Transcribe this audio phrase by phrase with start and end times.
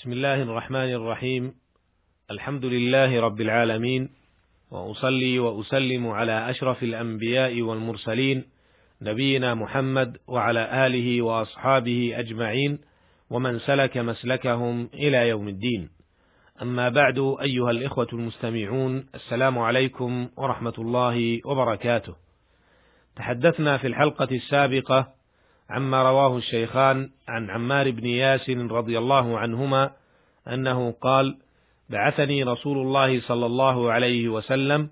[0.00, 1.54] بسم الله الرحمن الرحيم.
[2.30, 4.08] الحمد لله رب العالمين.
[4.70, 8.44] وأصلي وأسلم على أشرف الأنبياء والمرسلين
[9.02, 12.78] نبينا محمد وعلى آله وأصحابه أجمعين
[13.30, 15.88] ومن سلك مسلكهم إلى يوم الدين.
[16.62, 22.14] أما بعد أيها الإخوة المستمعون السلام عليكم ورحمة الله وبركاته.
[23.16, 25.19] تحدثنا في الحلقة السابقة
[25.70, 29.90] عما رواه الشيخان عن عمار بن ياسر رضي الله عنهما
[30.48, 31.36] أنه قال
[31.90, 34.90] بعثني رسول الله صلى الله عليه وسلم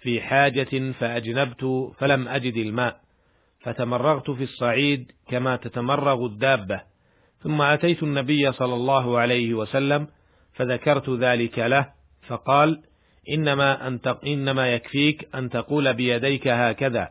[0.00, 3.00] في حاجة فأجنبت فلم أجد الماء
[3.60, 6.80] فتمرغت في الصعيد كما تتمرغ الدابة
[7.42, 10.06] ثم أتيت النبي صلى الله عليه وسلم
[10.52, 11.88] فذكرت ذلك له
[12.26, 12.82] فقال
[13.30, 17.08] إنما أن إنما يكفيك أن تقول بيديك هكذا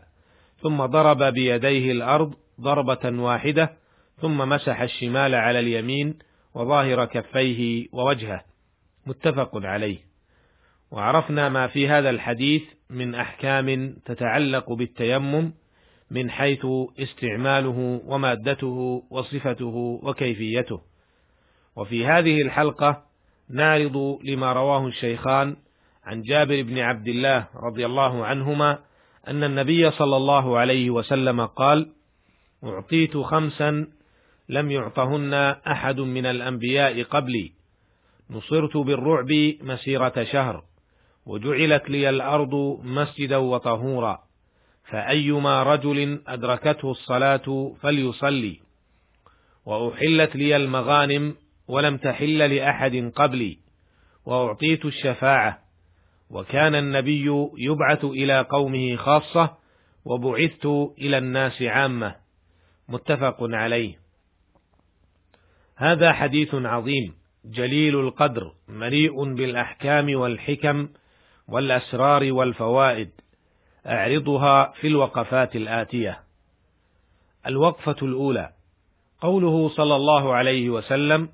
[0.62, 3.74] ثم ضرب بيديه الأرض ضربة واحدة
[4.22, 6.20] ثم مسح الشمال على اليمين
[6.54, 8.44] وظاهر كفيه ووجهه.
[9.06, 9.98] متفق عليه.
[10.92, 15.54] وعرفنا ما في هذا الحديث من أحكام تتعلق بالتيمم
[16.12, 16.66] من حيث
[17.00, 20.82] استعماله ومادته وصفته وكيفيته.
[21.76, 23.04] وفي هذه الحلقة
[23.50, 25.56] نعرض لما رواه الشيخان
[26.04, 28.80] عن جابر بن عبد الله رضي الله عنهما
[29.28, 31.92] أن النبي صلى الله عليه وسلم قال
[32.64, 33.88] أعطيت خمسا
[34.50, 35.34] لم يعطهن
[35.68, 37.52] أحد من الأنبياء قبلي.
[38.30, 40.64] نصرت بالرعب مسيرة شهر
[41.26, 44.20] وجعلت لي الأرض مسجدا وطهورا.
[44.90, 48.60] فأيما رجل أدركته الصلاة فليصلي.
[49.66, 51.36] وأحلت لي المغانم
[51.68, 53.58] ولم تحل لأحد قبلي.
[54.26, 55.60] وأعطيت الشفاعة.
[56.30, 57.26] وكان النبي
[57.58, 59.58] يبعث إلى قومه خاصة
[60.06, 60.66] وبعثت
[60.98, 62.27] إلى الناس عامة.
[62.90, 64.00] متفق عليه.
[65.76, 67.14] هذا حديث عظيم.
[67.46, 70.90] جليل القدر مليء بالأحكام والحكم
[71.48, 73.10] والأسرار والفوائد
[73.86, 76.20] أعرضها في الوقفات الآتية.
[77.48, 78.50] الوقفة الأولى
[79.22, 81.30] قوله صلى الله عليه وسلم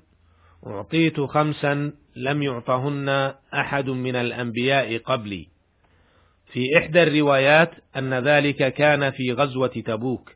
[0.66, 5.48] أعطيت خمسا لم يعطهن أحد من الأنبياء قبلي.
[6.52, 10.30] في إحدى الروايات أن ذلك كان في غزوة تبوك.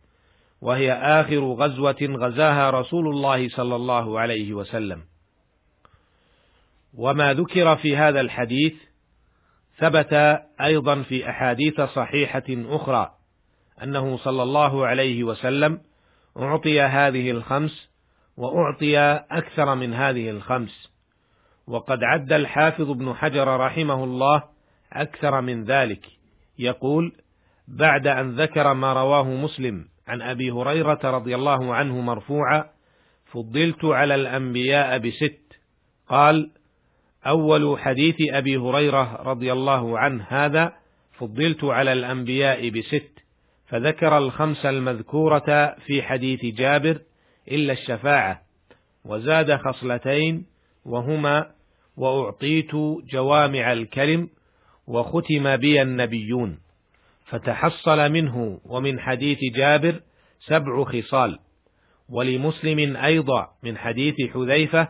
[0.60, 5.02] وهي آخر غزوة غزاها رسول الله صلى الله عليه وسلم.
[6.94, 8.74] وما ذكر في هذا الحديث
[9.78, 10.12] ثبت
[10.60, 13.10] أيضا في أحاديث صحيحة أخرى
[13.82, 15.80] أنه صلى الله عليه وسلم
[16.36, 17.88] أعطي هذه الخمس
[18.36, 18.98] وأعطي
[19.30, 20.92] أكثر من هذه الخمس،
[21.66, 24.42] وقد عد الحافظ ابن حجر رحمه الله
[24.92, 26.06] أكثر من ذلك،
[26.58, 27.12] يقول:
[27.68, 32.64] بعد أن ذكر ما رواه مسلم عن أبي هريرة رضي الله عنه مرفوعا
[33.32, 35.60] فضلت على الأنبياء بست.
[36.08, 36.50] قال
[37.26, 40.72] أول حديث أبي هريرة رضي الله عنه هذا
[41.18, 43.12] فضلت على الأنبياء بست.
[43.66, 47.00] فذكر الخمس المذكورة في حديث جابر
[47.48, 48.42] إلا الشفاعة.
[49.04, 50.46] وزاد خصلتين
[50.84, 51.50] وهما
[51.96, 52.70] وأعطيت
[53.12, 54.28] جوامع الكلم
[54.86, 56.58] وختم بي النبيون.
[57.30, 60.00] فتحصل منه ومن حديث جابر
[60.40, 61.38] سبع خصال
[62.08, 64.88] ولمسلم أيضا من حديث حذيفة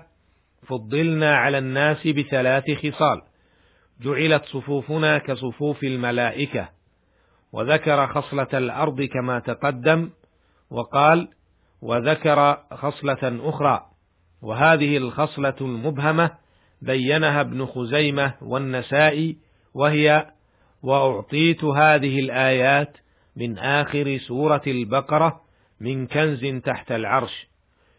[0.68, 3.22] فضلنا على الناس بثلاث خصال
[4.00, 6.68] جعلت صفوفنا كصفوف الملائكة
[7.52, 10.10] وذكر خصلة الأرض كما تقدم
[10.70, 11.28] وقال
[11.82, 13.86] وذكر خصلة أخرى
[14.42, 16.30] وهذه الخصلة المبهمة
[16.82, 19.38] بينها ابن خزيمة والنسائي
[19.74, 20.26] وهي
[20.82, 22.96] وأعطيت هذه الآيات
[23.36, 25.40] من آخر سورة البقرة
[25.80, 27.48] من كنز تحت العرش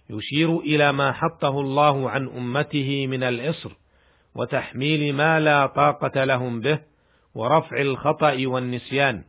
[0.09, 3.71] يشير إلى ما حطه الله عن أمته من الإصر
[4.35, 6.79] وتحميل ما لا طاقة لهم به
[7.35, 9.23] ورفع الخطأ والنسيان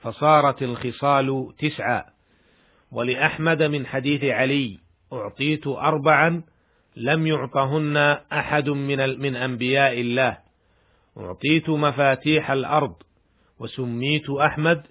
[0.00, 2.06] فصارت الخصال تسعة.
[2.92, 4.78] ولأحمد من حديث علي
[5.12, 6.42] أعطيت اربعا
[6.96, 7.96] لم يعطهن
[8.32, 10.38] أحد من من أنبياء الله.
[11.20, 12.94] أعطيت مفاتيح الأرض
[13.58, 14.82] وسميت أحمد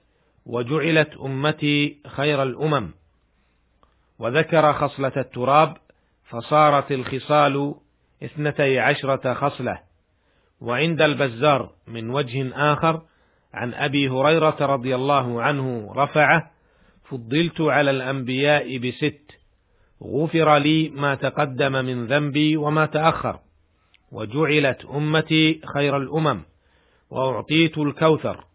[0.45, 2.91] وجعلت أمتي خير الأمم.
[4.19, 5.77] وذكر خصلة التراب
[6.29, 7.75] فصارت الخصال
[8.23, 9.79] اثنتي عشرة خصلة.
[10.61, 13.01] وعند البزار من وجه آخر
[13.53, 16.51] عن أبي هريرة رضي الله عنه رفعه
[17.09, 19.31] فضلت على الأنبياء بست.
[20.03, 23.39] غفر لي ما تقدم من ذنبي وما تأخر.
[24.11, 26.41] وجعلت أمتي خير الأمم
[27.09, 28.45] وأعطيت الكوثر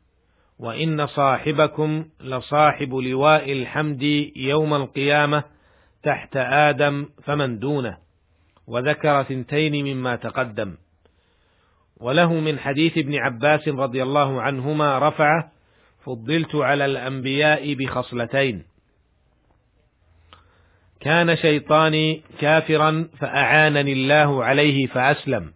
[0.58, 4.02] وإن صاحبكم لصاحب لواء الحمد
[4.36, 5.44] يوم القيامة
[6.02, 7.96] تحت آدم فمن دونه
[8.66, 10.74] وذكر ثنتين مما تقدم.
[12.00, 15.52] وله من حديث ابن عباس رضي الله عنهما رفعه
[16.04, 18.73] فضلت على الأنبياء بخصلتين.
[21.04, 25.52] كان شيطاني كافرا فأعانني الله عليه فأسلم.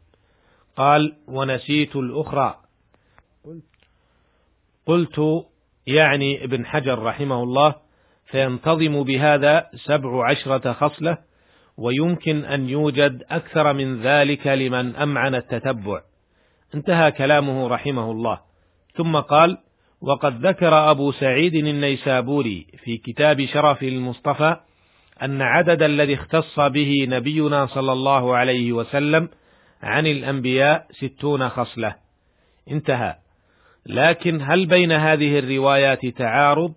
[0.76, 2.54] قال ونسيت الأخرى.
[4.86, 5.46] قلت
[5.86, 7.74] يعني ابن حجر رحمه الله
[8.24, 11.18] فينتظم بهذا سبع عشرة خصلة
[11.76, 16.00] ويمكن أن يوجد أكثر من ذلك لمن أمعن التتبع.
[16.74, 18.40] انتهى كلامه رحمه الله.
[18.96, 19.58] ثم قال
[20.00, 24.56] وقد ذكر أبو سعيد النيسابوري في كتاب شرف المصطفى
[25.22, 29.28] أن عدد الذي اختص به نبينا صلى الله عليه وسلم
[29.82, 31.94] عن الأنبياء ستون خصلة.
[32.70, 33.14] انتهى.
[33.86, 36.74] لكن هل بين هذه الروايات تعارض؟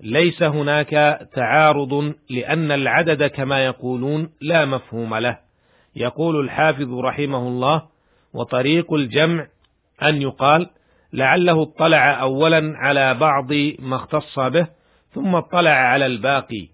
[0.00, 0.90] ليس هناك
[1.34, 5.38] تعارض لأن العدد كما يقولون لا مفهوم له.
[5.96, 7.82] يقول الحافظ رحمه الله
[8.34, 9.46] وطريق الجمع
[10.02, 10.70] أن يقال
[11.12, 14.66] لعله اطلع أولا على بعض ما اختص به
[15.10, 16.73] ثم اطلع على الباقي.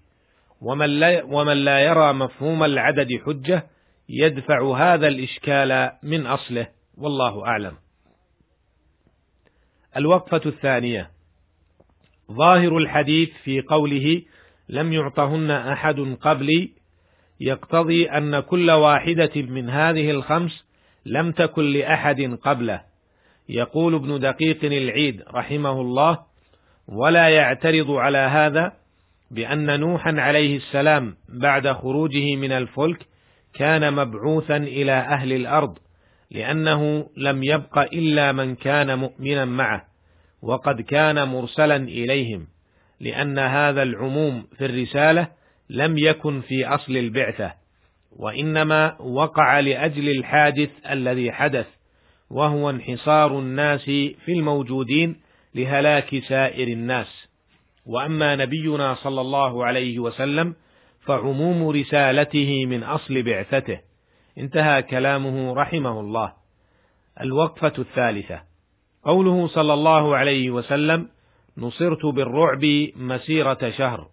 [0.61, 3.67] ومن لا, ومن لا يرى مفهوم العدد حجة
[4.09, 6.69] يدفع هذا الإشكال من أصله
[6.99, 7.77] والله أعلم.
[9.97, 11.11] الوقفة الثانية.
[12.33, 14.23] ظاهر الحديث في قوله
[14.69, 16.73] لم يعطهن أحد قبلي.
[17.41, 20.65] يقتضي أن كل واحدة من هذه الخمس
[21.07, 22.83] لم تكن لأحد قبله.
[23.49, 26.19] يقول ابن دقيق العيد رحمه الله
[26.89, 28.80] ولا يعترض على هذا
[29.31, 33.07] بأن نوحا عليه السلام بعد خروجه من الفلك
[33.55, 35.79] كان مبعوثا إلى أهل الأرض
[36.31, 39.85] لأنه لم يبق إلا من كان مؤمنا معه
[40.43, 42.47] وقد كان مرسلا إليهم
[43.01, 45.29] لأن هذا العموم في الرسالة
[45.71, 47.53] لم يكن في أصل البعثة
[48.17, 51.67] وإنما وقع لأجل الحادث الذي حدث
[52.31, 55.21] وهو انحصار الناس في الموجودين
[55.55, 57.30] لهلاك سائر الناس.
[57.91, 60.55] وأما نبينا صلى الله عليه وسلم
[61.01, 63.81] فعموم رسالته من أصل بعثته.
[64.39, 66.33] انتهى كلامه رحمه الله.
[67.21, 68.43] الوقفة الثالثة.
[69.05, 71.09] قوله صلى الله عليه وسلم
[71.59, 72.65] نصرت بالرعب
[72.97, 74.09] مسيرة شهر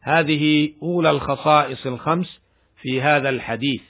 [0.00, 2.40] هذه أولى الخصائص الخمس
[2.82, 3.82] في هذا الحديث.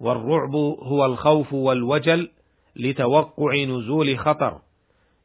[0.00, 2.30] والرعب هو الخوف والوجل
[2.76, 4.60] لتوقع نزول خطر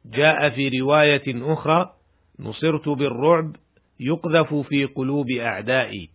[0.04, 1.97] جاء في رواية أخرى
[2.40, 3.56] نصرت بالرعب
[4.00, 6.10] يقذف في قلوب أعدائي.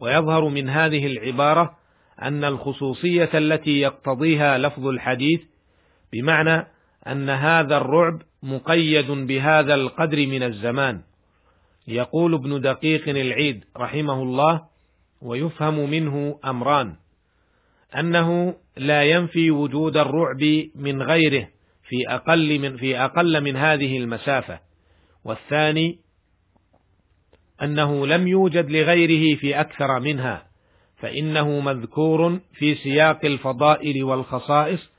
[0.00, 1.76] ويظهر من هذه العبارة
[2.22, 5.40] أن الخصوصية التي يقتضيها لفظ الحديث
[6.12, 6.66] بمعنى
[7.06, 11.00] أن هذا الرعب مقيد بهذا القدر من الزمان.
[11.88, 14.62] يقول ابن دقيق العيد رحمه الله
[15.22, 16.94] ويفهم منه أمران.
[17.98, 21.48] أنه لا ينفي وجود الرعب من غيره
[21.88, 24.60] في أقل من في أقل من هذه المسافة.
[25.24, 25.98] والثاني
[27.62, 30.46] أنه لم يوجد لغيره في أكثر منها
[30.96, 34.90] فإنه مذكور في سياق الفضائل والخصائص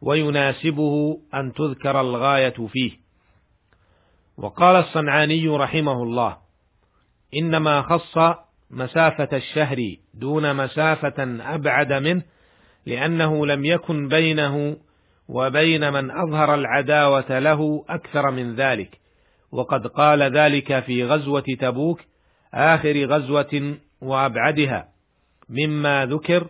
[0.00, 2.92] ويناسبه أن تذكر الغاية فيه.
[4.36, 6.36] وقال الصنعاني رحمه الله
[7.36, 8.36] إنما خص
[8.70, 11.14] مسافة الشهر دون مسافة
[11.54, 12.22] أبعد منه
[12.86, 14.76] لأنه لم يكن بينه
[15.28, 18.99] وبين من أظهر العداوة له أكثر من ذلك.
[19.52, 22.00] وقد قال ذلك في غزوة تبوك
[22.54, 24.88] آخر غزوة وأبعدها.
[25.48, 26.46] مما ذكر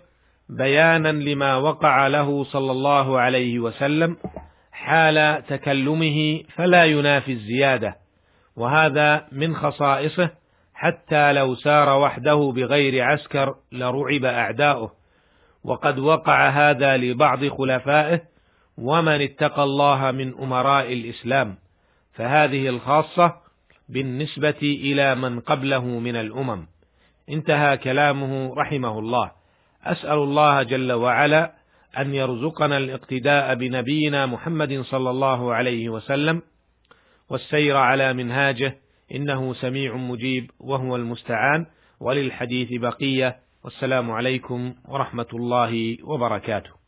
[0.49, 4.17] بيانا لما وقع له صلى الله عليه وسلم
[4.73, 7.97] حال تكلمه فلا ينافي الزيادة.
[8.57, 10.31] وهذا من خصائصه
[10.75, 14.93] حتى لو سار وحده بغير عسكر لرعب أعداؤه.
[15.65, 18.21] وقد وقع هذا لبعض خلفائه
[18.79, 21.57] ومن اتقى الله من أمراء الإسلام.
[22.13, 23.35] فهذه الخاصة
[23.89, 26.67] بالنسبة إلى من قبله من الأمم.
[27.29, 29.31] انتهى كلامه رحمه الله.
[29.85, 31.53] أسأل الله جل وعلا
[31.99, 36.43] أن يرزقنا الاقتداء بنبينا محمد صلى الله عليه وسلم
[37.31, 38.77] والسير على منهاجه
[39.15, 41.67] إنه سميع مجيب وهو المستعان
[42.01, 43.37] وللحديث بقية.
[43.65, 46.80] والسلام عليكم ورحمة الله وبركاته.